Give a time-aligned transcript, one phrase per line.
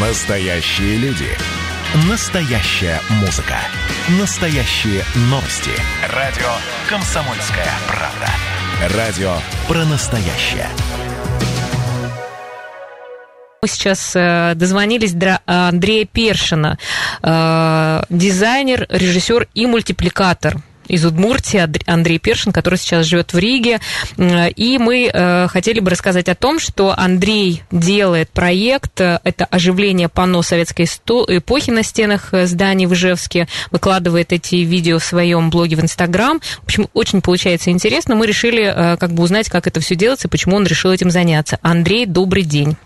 [0.00, 1.26] Настоящие люди.
[2.08, 3.56] Настоящая музыка.
[4.20, 5.72] Настоящие новости.
[6.14, 6.46] Радио
[6.88, 8.96] «Комсомольская правда».
[8.96, 9.32] Радио
[9.66, 10.68] про настоящее.
[13.60, 16.78] Мы сейчас э, дозвонились до Андрея Першина,
[17.20, 20.58] э, дизайнер, режиссер и мультипликатор
[20.88, 23.80] из Удмуртии, Андрей Першин, который сейчас живет в Риге.
[24.16, 30.08] И мы э, хотели бы рассказать о том, что Андрей делает проект, э, это оживление
[30.08, 35.76] панно советской эпохи на стенах э, зданий в Ижевске, выкладывает эти видео в своем блоге
[35.76, 36.40] в Инстаграм.
[36.62, 38.14] В общем, очень получается интересно.
[38.14, 41.58] Мы решили как бы узнать, как это все делается, почему он решил этим заняться.
[41.62, 42.76] Андрей, добрый день.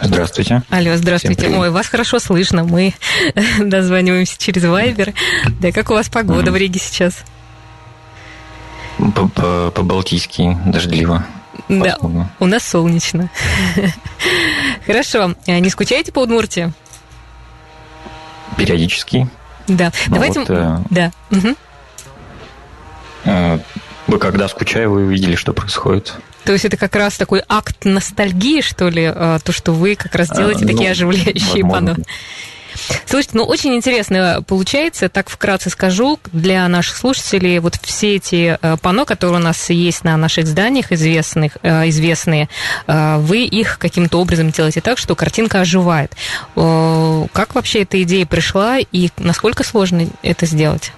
[0.00, 0.62] Здравствуйте.
[0.70, 1.48] Алло, здравствуйте.
[1.48, 2.64] Ой, вас хорошо слышно.
[2.64, 2.94] Мы
[3.58, 5.14] дозваниваемся через Вайбер.
[5.60, 7.24] Да, как у вас погода в Риге сейчас?
[8.98, 11.24] По-балтийски, дождливо.
[11.68, 11.98] Да,
[12.38, 13.30] у нас солнечно.
[14.86, 15.34] Хорошо.
[15.46, 16.72] А не скучаете по Удмуртии?
[18.56, 19.28] Периодически.
[19.66, 19.92] Да.
[20.08, 20.40] Ну Давайте...
[20.40, 20.78] Вот, э...
[20.90, 21.12] Да.
[21.30, 21.56] Угу.
[24.06, 26.14] Вы когда скучаю, вы увидели, что происходит.
[26.44, 30.14] То есть это как раз такой акт ностальгии, что ли, а, то, что вы как
[30.14, 31.96] раз делаете а, такие ну, оживляющие панно.
[33.06, 38.76] Слушайте, ну очень интересно получается, так вкратце скажу, для наших слушателей, вот все эти э,
[38.82, 42.48] панно, которые у нас есть на наших зданиях известных, известные,
[42.88, 46.16] вы их каким-то образом делаете так, что картинка оживает.
[46.56, 50.90] Как вообще эта идея пришла и насколько сложно это сделать?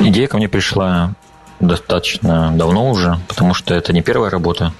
[0.00, 1.14] Идея ко мне пришла
[1.60, 4.72] достаточно давно уже, потому что это не первая работа.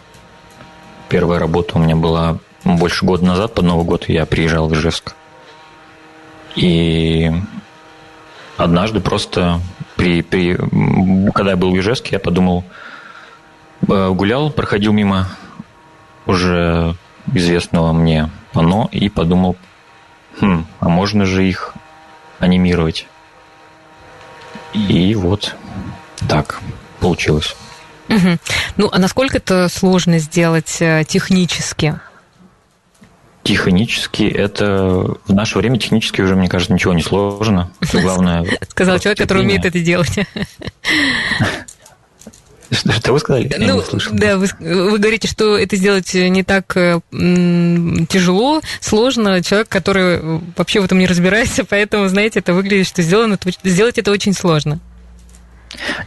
[1.09, 5.15] Первая работа у меня была больше года назад, под Новый год я приезжал в Ижевск.
[6.57, 7.31] И
[8.57, 9.61] однажды просто
[9.97, 10.57] при, при,
[11.33, 12.65] когда я был в Ижевске, я подумал,
[13.89, 15.29] э, гулял, проходил мимо
[16.27, 16.97] уже
[17.33, 19.57] известного мне оно и подумал,
[20.41, 21.75] хм, а можно же их
[22.39, 23.07] анимировать.
[24.73, 25.57] И вот
[26.31, 26.61] так
[27.01, 27.57] получилось.
[28.09, 28.39] Угу.
[28.77, 31.99] Ну, а насколько это сложно сделать э, технически?
[33.43, 37.71] Технически это в наше время технически уже, мне кажется, ничего не сложно.
[37.93, 38.45] Главное.
[38.69, 40.19] Сказал человек, который умеет это делать.
[42.73, 43.49] Что вы сказали?
[43.51, 49.43] Я ну, да, вы, вы говорите, что это сделать не так м, тяжело, сложно.
[49.43, 54.13] Человек, который вообще в этом не разбирается, поэтому, знаете, это выглядит, что сделано, сделать это
[54.13, 54.81] очень сложно.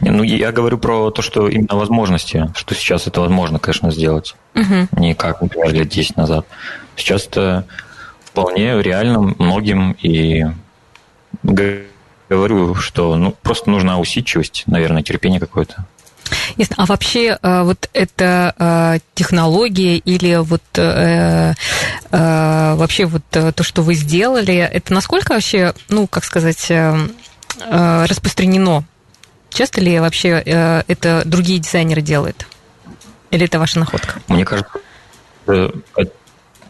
[0.00, 4.34] Не, ну, я говорю про то, что именно возможности, что сейчас это возможно, конечно, сделать.
[4.54, 5.00] Угу.
[5.00, 6.46] Не как, например, лет 10 назад.
[6.96, 7.66] Сейчас это
[8.24, 10.44] вполне реально многим, и
[12.28, 15.86] говорю, что ну, просто нужна усидчивость, наверное, терпение какое-то.
[16.56, 16.76] Ясно.
[16.78, 21.54] А вообще э, вот эта э, технология или вот э,
[22.10, 26.70] вообще вот то, что вы сделали, это насколько вообще, ну, как сказать,
[27.70, 28.84] распространено
[29.54, 32.46] Часто ли вообще э, это другие дизайнеры делают?
[33.30, 34.20] Или это ваша находка?
[34.26, 34.80] Мне кажется,
[35.46, 35.70] э,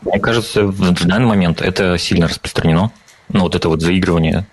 [0.02, 2.92] мне кажется, в данный момент это сильно распространено.
[3.30, 4.46] Ну, вот это вот заигрывание,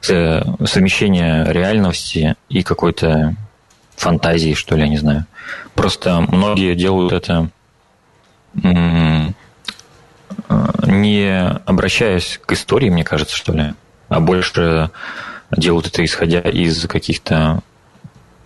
[0.00, 3.36] совмещение реальности и какой-то
[3.96, 5.26] фантазии, что ли, я не знаю.
[5.74, 7.50] Просто многие делают это
[8.64, 9.26] э,
[10.86, 13.74] не обращаясь к истории, мне кажется, что ли,
[14.08, 14.90] а больше
[15.56, 17.62] делают это исходя из каких-то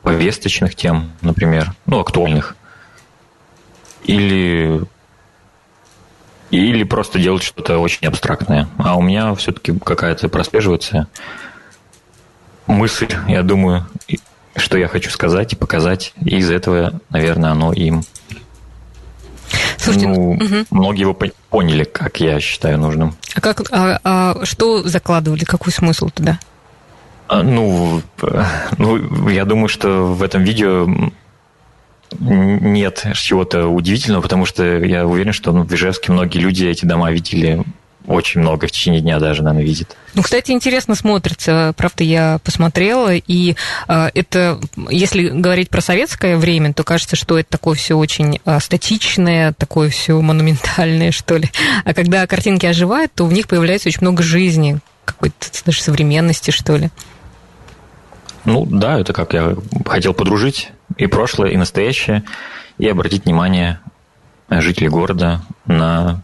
[0.03, 2.57] повесточных тем, например, ну, актуальных.
[4.05, 4.83] Или
[6.51, 8.69] или просто делать что-то очень абстрактное.
[8.77, 11.09] А у меня все-таки какая-то прослеживается
[12.67, 13.87] мысль, я думаю,
[14.57, 16.13] что я хочу сказать и показать.
[16.23, 18.03] И из этого, наверное, оно им.
[19.79, 20.67] Слушайте, ну, угу.
[20.71, 21.17] многие его
[21.49, 23.17] поняли, как я считаю нужным.
[23.35, 26.39] А как, а, а что закладывали, какой смысл туда?
[27.33, 28.03] А, ну,
[28.77, 30.87] ну, я думаю, что в этом видео
[32.21, 37.11] нет чего-то удивительного, потому что я уверен, что ну, в Ижевске многие люди эти дома
[37.11, 37.65] видели
[38.07, 39.97] очень много, в течение дня даже, наверное, видит.
[40.13, 41.73] Ну, кстати, интересно смотрится.
[41.75, 43.55] Правда, я посмотрела, и
[43.89, 48.61] э, это, если говорить про советское время, то кажется, что это такое все очень э,
[48.61, 51.51] статичное, такое все монументальное, что ли.
[51.87, 56.77] А когда картинки оживают, то в них появляется очень много жизни, какой-то даже современности, что
[56.77, 56.91] ли.
[58.45, 59.57] Ну да, это как я
[59.87, 62.25] хотел подружить и прошлое, и настоящее,
[62.79, 63.81] и обратить внимание
[64.49, 66.23] жителей города на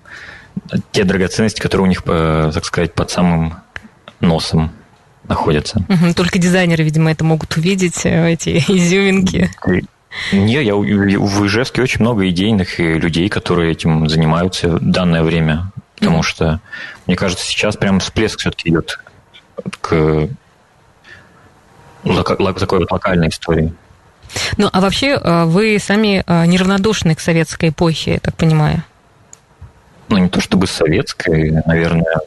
[0.93, 3.55] те драгоценности, которые у них, так сказать, под самым
[4.20, 4.73] носом
[5.29, 5.85] находятся.
[6.17, 9.50] Только дизайнеры, видимо, это могут увидеть, э, эти изюминки.
[10.32, 15.71] Не, я в Ижевске очень много идейных людей, которые этим занимаются в данное время.
[15.97, 16.61] Потому что,
[17.06, 18.99] мне кажется, сейчас прям всплеск все-таки идет
[19.81, 20.29] к
[22.61, 23.73] такой вот локальной истории.
[24.56, 28.83] Ну, а вообще э, вы сами э, неравнодушны к советской эпохе, я так понимаю?
[30.09, 32.21] Ну, не то чтобы советской, наверное,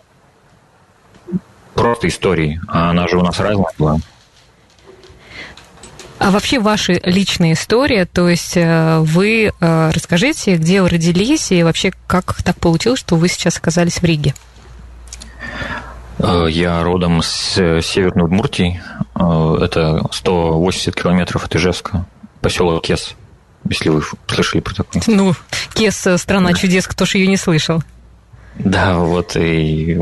[1.74, 2.60] просто истории.
[2.68, 3.98] А она же у нас разная была.
[6.20, 11.92] А вообще ваша личная история, то есть э, вы расскажите, где вы родились и вообще
[12.06, 14.36] как так получилось, что вы сейчас оказались в Риге?
[16.50, 18.82] Я родом с Северной Удмуртии,
[19.22, 22.06] Э, это 180 километров от Ижевска,
[22.42, 23.16] поселок Кес,
[23.70, 25.02] если вы слышали про такой.
[25.08, 25.34] Ну,
[25.74, 27.84] Кес– страна чудес, кто ж ее не слышал.
[28.56, 30.00] Да, вот и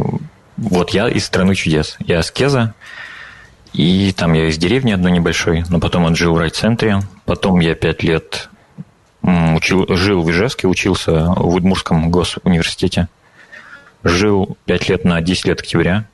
[0.58, 1.98] вот я из страны чудес.
[2.00, 2.74] Я с Кеза,
[3.74, 7.02] и там я из деревни одной небольшой, но потом отжил в райцентре.
[7.26, 8.50] Потом я пять лет
[9.22, 13.08] учил, жил в Ижевске, учился в Удмурском госуниверситете.
[14.04, 16.06] Жил пять лет на 10 лет октября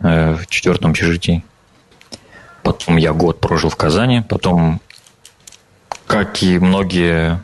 [0.00, 1.44] э, в четвертом общежитии.
[2.62, 4.80] Потом я год прожил в Казани, потом,
[6.06, 7.42] как и многие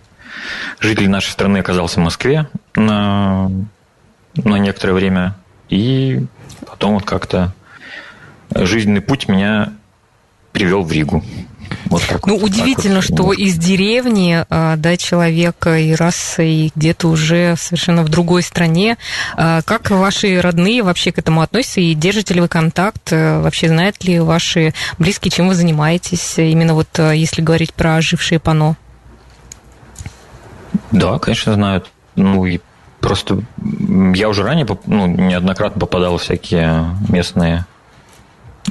[0.81, 3.51] жители нашей страны, оказался в Москве на,
[4.35, 5.37] на некоторое время.
[5.69, 6.25] И
[6.67, 7.55] потом вот как-то
[8.55, 9.73] жизненный путь меня
[10.53, 11.25] привел в Ригу.
[11.87, 13.19] Вот так ну, вот, удивительно, так вот.
[13.19, 18.97] что из деревни, а, да, человека и раз, и где-то уже совершенно в другой стране.
[19.37, 21.81] А, как ваши родные вообще к этому относятся?
[21.81, 23.13] И держите ли вы контакт?
[23.13, 26.39] Э, вообще знают ли ваши близкие, чем вы занимаетесь?
[26.39, 28.77] Именно вот э, если говорить про ожившие пано.
[30.93, 31.91] Да, конечно, знают.
[32.17, 32.61] Ну и
[33.01, 33.43] просто
[34.15, 37.65] я уже ранее ну, неоднократно попадал в всякие местные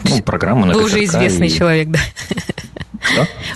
[0.04, 1.52] ну, программы на Вы уже известный и...
[1.52, 2.00] человек, да?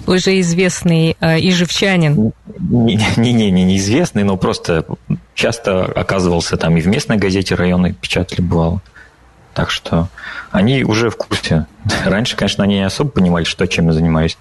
[0.07, 2.33] Уже известный э, ижевчанин.
[2.59, 4.85] Не-не-не, не неизвестный, но просто
[5.33, 8.81] часто оказывался там и в местной газете районной печатали бывало.
[9.53, 10.09] Так что
[10.51, 11.67] они уже в курсе.
[12.05, 14.37] Раньше, конечно, они не особо понимали, что чем я занимаюсь.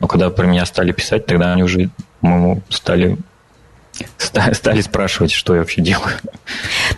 [0.00, 1.90] Но когда про меня стали писать, тогда они уже,
[2.20, 3.18] по-моему, стали
[4.18, 6.12] стали спрашивать, что я вообще делаю.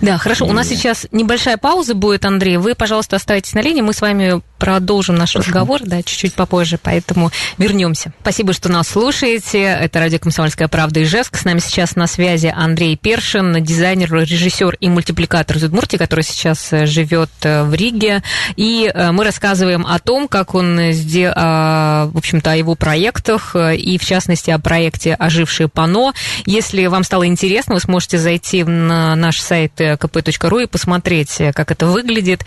[0.00, 0.46] Да, хорошо.
[0.46, 2.56] У нас сейчас небольшая пауза будет, Андрей.
[2.56, 3.80] Вы, пожалуйста, оставайтесь на линии.
[3.80, 5.50] Мы с вами продолжим наш Хорошо.
[5.50, 8.12] разговор, да, чуть-чуть попозже, поэтому вернемся.
[8.22, 9.62] Спасибо, что нас слушаете.
[9.62, 11.36] Это радио «Комсомольская правда» Ижевск.
[11.36, 16.72] С нами сейчас на связи Андрей Першин, дизайнер, режиссер и мультипликатор из Удмуртии, который сейчас
[16.72, 18.22] э, живет э, в Риге.
[18.56, 23.98] И э, мы рассказываем о том, как он сделал, в общем-то, о его проектах и,
[23.98, 26.14] в частности, о проекте «Ожившие пано».
[26.46, 31.86] Если вам стало интересно, вы сможете зайти на наш сайт kp.ru и посмотреть, как это
[31.86, 32.44] выглядит.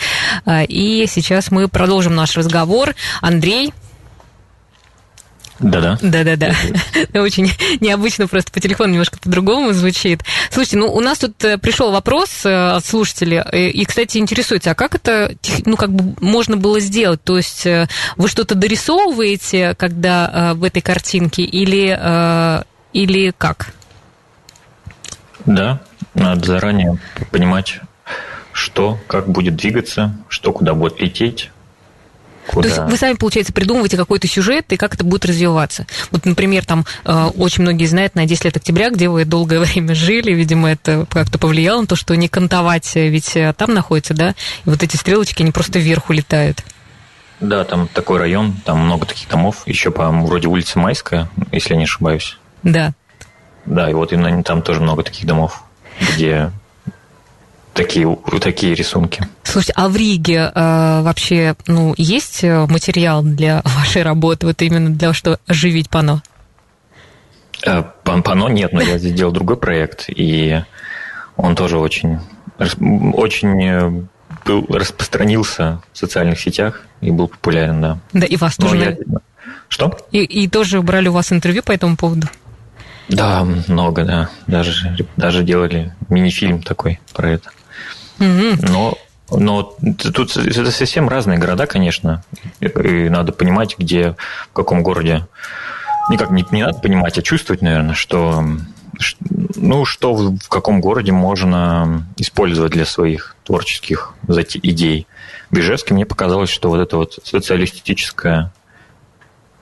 [0.49, 2.95] И сейчас мы продолжим наш разговор.
[3.21, 3.73] Андрей,
[5.59, 5.97] да-да.
[6.01, 6.53] Да-да-да.
[7.19, 10.21] Очень необычно, просто по телефону немножко по-другому звучит.
[10.51, 14.71] Слушайте, ну у нас тут э, пришел вопрос э, от слушателя, э, и, кстати, интересуется,
[14.71, 15.35] а как это,
[15.65, 17.23] ну, как бы можно было сделать?
[17.23, 22.63] То есть вы что-то дорисовываете, когда в этой картинке, или,
[22.93, 23.73] или как?
[25.47, 25.81] Да,
[26.13, 26.99] надо заранее
[27.31, 27.79] понимать,
[28.51, 31.49] что, как будет двигаться, что куда будет лететь,
[32.47, 32.69] Куда?
[32.69, 35.85] То есть вы сами, получается, придумываете какой-то сюжет и как это будет развиваться.
[36.11, 39.93] Вот, например, там э, очень многие знают на 10 лет октября, где вы долгое время
[39.93, 44.13] жили, видимо, это как-то повлияло на то, что не кантовать, э, ведь э, там находится,
[44.13, 44.29] да,
[44.65, 46.63] и вот эти стрелочки, они просто вверх улетают.
[47.39, 51.77] Да, там такой район, там много таких домов, еще, по-моему, вроде улица Майская, если я
[51.77, 52.37] не ошибаюсь.
[52.63, 52.93] Да.
[53.67, 55.63] Да, и вот именно там тоже много таких домов,
[55.99, 56.51] где
[57.73, 59.27] такие, такие рисунки.
[59.43, 64.89] Слушайте, а в Риге э, вообще ну, есть э, материал для вашей работы, вот именно
[64.89, 66.23] для того, чтобы оживить пано?
[67.65, 70.61] Э, пано нет, но я здесь делал другой проект, и
[71.35, 72.19] он тоже очень,
[72.57, 74.03] очень э,
[74.45, 77.99] был, распространился в социальных сетях и был популярен, да.
[78.13, 78.77] Да, и вас тоже...
[78.77, 79.19] Я...
[79.69, 79.97] Что?
[80.11, 82.27] И, и тоже брали у вас интервью по этому поводу?
[83.09, 84.29] Да, много, да.
[84.47, 87.51] Даже, даже делали мини-фильм такой про это.
[88.19, 88.97] Но
[89.29, 89.75] но
[90.13, 92.23] тут это совсем разные города, конечно.
[92.61, 94.15] И надо понимать, где,
[94.49, 95.27] в каком городе.
[96.09, 98.41] Никак не, не надо понимать, а чувствовать, наверное, что
[99.55, 104.13] ну, что в, в каком городе можно использовать для своих творческих
[104.63, 105.07] идей.
[105.51, 108.51] В Ижевске мне показалось, что вот это вот социалистическое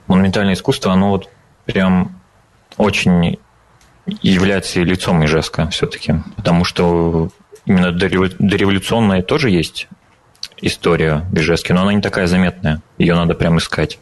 [0.08, 1.30] монументальное искусство, оно вот
[1.66, 2.20] прям
[2.78, 3.38] очень
[4.22, 6.16] является лицом Ижевска все-таки.
[6.36, 7.30] Потому что
[7.66, 9.88] именно дореволюционная тоже есть
[10.62, 12.82] история в Ижевске, но она не такая заметная.
[12.98, 14.00] Ее надо прям искать.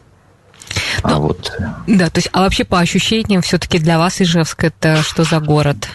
[1.02, 1.52] А ну, вот...
[1.86, 5.88] Да, то есть, а вообще по ощущениям все-таки для вас Ижевск это что за город?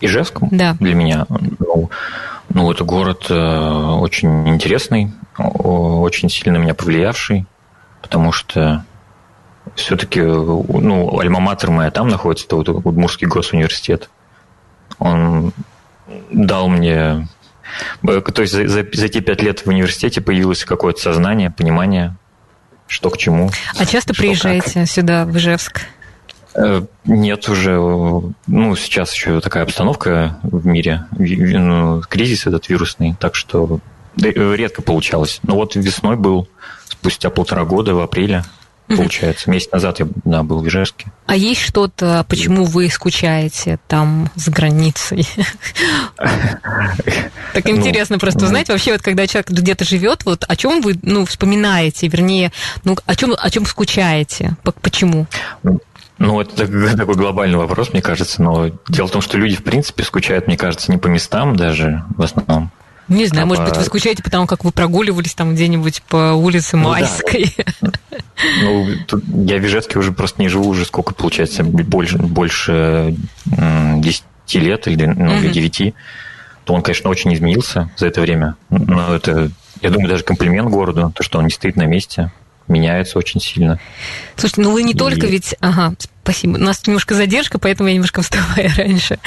[0.00, 0.38] Ижевск?
[0.50, 0.76] Да.
[0.80, 1.90] Для меня, ну,
[2.48, 7.46] ну это город э, очень интересный, очень сильно меня повлиявший,
[8.02, 8.84] потому что
[9.74, 14.10] все-таки, ну, альма-матер моя там находится, это вот Удмурский госуниверситет.
[14.98, 15.52] Он
[16.30, 17.28] дал мне...
[18.02, 22.16] То есть за, за, за те пять лет в университете появилось какое-то сознание, понимание,
[22.86, 23.50] что к чему.
[23.78, 24.88] А часто приезжаете как.
[24.88, 25.82] сюда, в Ижевск?
[26.54, 33.36] Э, нет, уже, ну, сейчас еще такая обстановка в мире, ну, кризис этот вирусный, так
[33.36, 33.78] что
[34.16, 35.38] редко получалось.
[35.44, 36.48] Но вот весной был,
[36.88, 38.44] спустя полтора года, в апреле,
[38.96, 39.50] получается.
[39.50, 41.06] Месяц назад я да, был в Ижевске.
[41.26, 45.26] А есть что-то, почему вы скучаете там с границей?
[47.52, 48.74] Так ну, интересно просто узнать, ну.
[48.74, 52.52] вообще, вот когда человек где-то живет, вот о чем вы ну, вспоминаете, вернее,
[52.84, 54.56] ну, о чем, о чем скучаете?
[54.80, 55.26] Почему?
[56.18, 60.04] Ну, это такой глобальный вопрос, мне кажется, но дело в том, что люди, в принципе,
[60.04, 62.70] скучают, мне кажется, не по местам даже в основном,
[63.10, 63.70] не знаю, а может по...
[63.70, 67.52] быть, вы скучаете потому, как вы прогуливались там где-нибудь по улице ну, Майской.
[67.80, 67.90] Да.
[68.62, 73.16] Ну, тут я в Ижевске уже просто не живу уже сколько, получается, больше, больше
[73.46, 75.48] 10 лет или ну, угу.
[75.48, 75.94] 9,
[76.64, 78.56] то он, конечно, очень изменился за это время.
[78.70, 79.50] Но это,
[79.82, 82.30] я думаю, даже комплимент городу, то, что он не стоит на месте
[82.70, 83.78] меняется очень сильно.
[84.36, 84.96] Слушайте, ну вы не и...
[84.96, 85.54] только ведь...
[85.60, 86.56] Ага, спасибо.
[86.56, 89.18] У нас немножко задержка, поэтому я немножко вставаю раньше.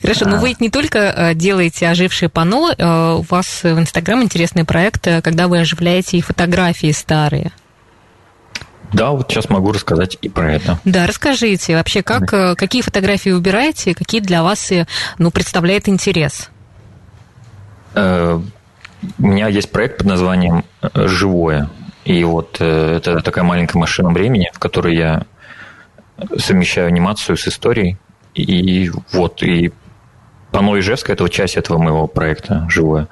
[0.00, 0.28] Хорошо, а...
[0.28, 4.64] но вы ведь не только э, делаете ожившие панно, э, у вас в Инстаграм интересный
[4.64, 7.50] проект, э, когда вы оживляете и фотографии старые.
[8.92, 10.78] Да, вот сейчас могу рассказать и про это.
[10.84, 14.70] Да, расскажите вообще, как, какие фотографии выбираете, какие для вас
[15.18, 16.50] ну, представляет интерес?
[17.94, 17.98] У
[19.18, 21.68] меня есть проект под названием «Живое».
[22.04, 25.22] И вот э, это такая маленькая машина времени, в которой я
[26.36, 27.96] совмещаю анимацию с историей.
[28.34, 29.72] И вот, и
[30.50, 33.08] Пано Ижевская– это вот часть этого моего проекта «Живое».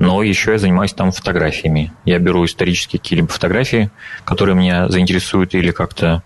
[0.00, 1.92] Но еще я занимаюсь там фотографиями.
[2.06, 3.90] Я беру исторические какие-либо фотографии,
[4.24, 6.22] которые меня заинтересуют или как-то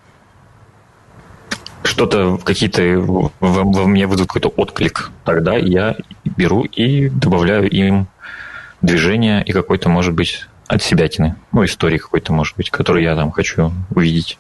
[1.83, 5.11] что-то, какие-то во, во мне вызовут какой-то отклик.
[5.25, 8.07] Тогда я беру и добавляю им
[8.81, 11.35] движение и какой-то, может быть, от себятины.
[11.51, 14.39] Ну, истории какой-то, может быть, которую я там хочу увидеть.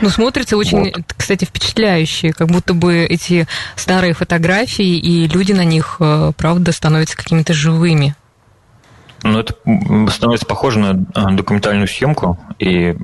[0.00, 1.14] Ну, смотрится очень, вот.
[1.16, 7.16] кстати, впечатляюще, как будто бы эти старые фотографии и люди на них, э, правда, становятся
[7.16, 8.14] какими-то живыми.
[9.22, 9.54] Ну, это
[10.10, 12.96] становится похоже на э, документальную съемку, и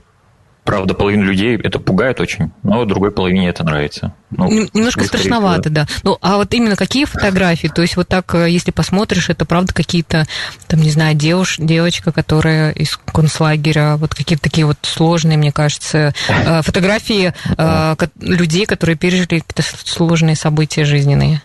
[0.64, 4.14] Правда, половину людей это пугает очень, но другой половине это нравится.
[4.30, 5.86] Ну, Немножко страшновато, да.
[6.02, 7.68] Ну, а вот именно какие фотографии?
[7.68, 10.26] То есть вот так, э, если посмотришь, это правда какие-то,
[10.68, 16.14] там, не знаю, девуш, девочка, которая из концлагеря, вот какие-то такие вот сложные, мне кажется,
[16.28, 21.42] э, фотографии э, людей, которые пережили какие-то сложные события жизненные.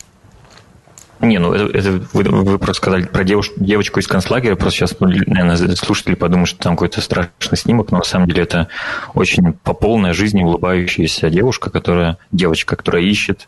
[1.21, 4.95] Не, ну это, это вы, вы просто сказали про девуш, девочку из концлагеря, просто сейчас,
[4.99, 8.67] ну, наверное, слушатели подумают, что там какой-то страшный снимок, но на самом деле это
[9.13, 13.47] очень по полной жизни улыбающаяся девушка, которая, девочка, которая ищет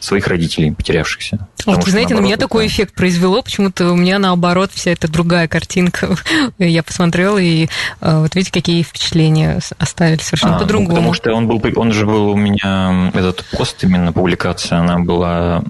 [0.00, 1.48] своих родителей, потерявшихся.
[1.66, 2.42] Вот, вы знаете, наоборот, на меня это...
[2.42, 6.16] такой эффект произвело, почему-то у меня наоборот вся эта другая картинка.
[6.58, 7.68] Я посмотрела, и
[8.00, 10.90] э, вот видите, какие впечатления оставили совершенно а, по-другому.
[10.90, 15.00] Ну, потому что он был, он же был у меня, этот пост, именно публикация, она
[15.00, 15.64] была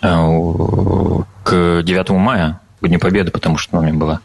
[0.00, 4.20] к 9 мая, к Дню Победы, потому что меня была.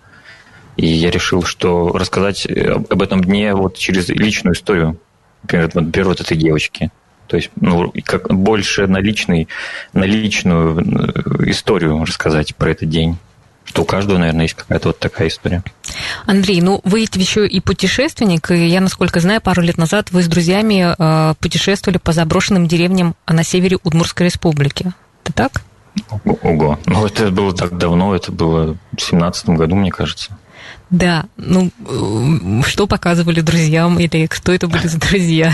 [0.77, 4.97] И я решил, что рассказать об этом дне вот через личную историю.
[5.43, 6.91] Например, например вот этой девочки.
[7.27, 9.47] То есть, ну, как больше на, личный,
[9.93, 13.17] на личную э, историю рассказать про этот день.
[13.65, 15.63] Что у каждого, наверное, есть какая-то вот такая история.
[16.25, 20.23] Андрей, ну вы ведь еще и путешественник, и я, насколько знаю, пару лет назад вы
[20.23, 24.91] с друзьями э, путешествовали по заброшенным деревням на севере Удмурской республики.
[25.29, 25.61] Это так?
[26.41, 26.79] Ого.
[26.85, 30.37] Ну, это было так давно, это было в семнадцатом году, мне кажется.
[30.89, 31.71] Да, ну,
[32.65, 35.53] что показывали друзьям, или кто это были за друзья?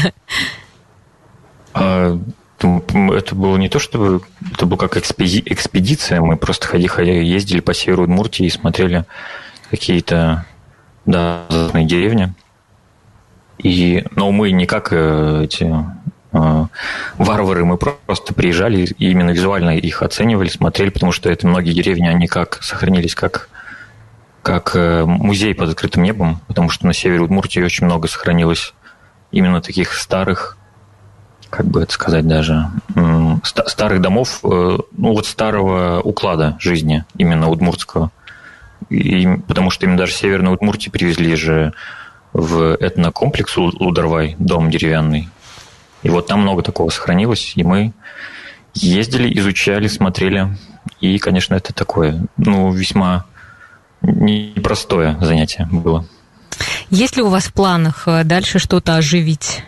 [1.74, 2.18] А,
[2.58, 4.22] это было не то, чтобы...
[4.54, 6.22] Это было как экспедиция.
[6.22, 9.06] Мы просто ходили, ездили по северу Удмуртии и смотрели
[9.70, 10.46] какие-то
[11.06, 12.34] да, деревни.
[13.58, 16.05] И, но мы не как э, эти Э,
[17.18, 22.08] варвары, мы просто приезжали и именно визуально их оценивали, смотрели, потому что это многие деревни,
[22.08, 23.50] они как сохранились как,
[24.42, 28.74] как э, музей под открытым небом, потому что на севере Удмуртии очень много сохранилось
[29.32, 30.58] именно таких старых,
[31.50, 32.70] как бы это сказать даже,
[33.44, 38.12] старых домов, э, ну вот старого уклада жизни, именно удмуртского.
[38.90, 41.74] И, потому что именно даже северные Удмуртии привезли же
[42.34, 45.30] в этнокомплекс Лудорвай, дом деревянный.
[46.06, 47.92] И вот там много такого сохранилось, и мы
[48.76, 50.56] ездили, изучали, смотрели.
[51.02, 53.26] И, конечно, это такое, ну, весьма
[54.04, 56.06] непростое занятие было.
[56.92, 59.64] Есть ли у вас в планах э, дальше что-то оживить?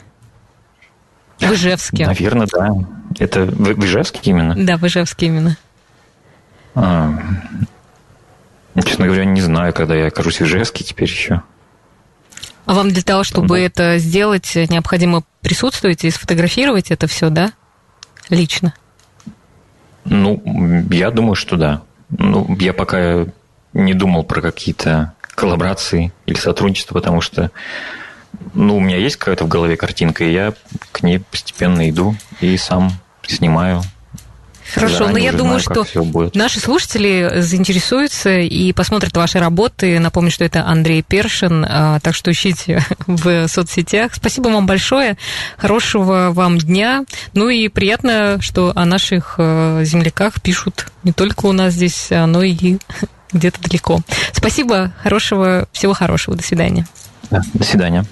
[1.39, 2.05] В Ижевске.
[2.05, 2.69] Наверное, да.
[3.17, 4.53] Это в, в Ижевске именно?
[4.55, 5.57] Да, в Ижевске именно.
[6.75, 7.19] А,
[8.85, 11.41] честно говоря, не знаю, когда я окажусь в Ижевске теперь еще.
[12.67, 13.59] А вам для того, чтобы да.
[13.59, 17.53] это сделать, необходимо присутствовать и сфотографировать это все, да?
[18.29, 18.73] Лично?
[20.03, 20.43] Ну,
[20.91, 21.81] я думаю, что да.
[22.09, 23.25] Ну, я пока
[23.71, 27.51] не думал про какие-то коллаборации или сотрудничество, потому что
[28.53, 30.53] ну, у меня есть какая-то в голове картинка, и я
[30.91, 32.91] к ней постепенно иду и сам
[33.25, 33.81] снимаю.
[34.73, 39.99] Хорошо, но я думаю, знаю, что наши слушатели заинтересуются и посмотрят ваши работы.
[39.99, 44.13] Напомню, что это Андрей Першин, а, так что ищите в соцсетях.
[44.13, 45.17] Спасибо вам большое,
[45.57, 47.05] хорошего вам дня.
[47.33, 52.43] Ну и приятно, что о наших э, земляках пишут не только у нас здесь, но
[52.43, 52.77] и
[53.31, 53.99] где-то далеко.
[54.33, 56.85] Спасибо, хорошего, всего хорошего, до свидания.
[57.29, 58.05] Да, до свидания.